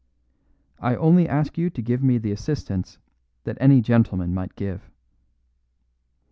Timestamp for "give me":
1.79-2.17